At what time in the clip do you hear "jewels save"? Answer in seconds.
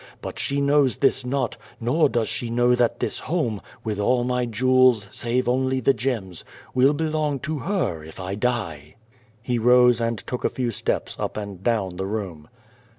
4.47-5.47